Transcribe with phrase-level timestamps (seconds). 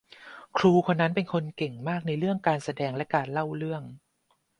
[0.57, 3.83] ครูคนนั้นเป็นคนเก่งมากในเรื่องการแสดงและการเล่าเรื่อง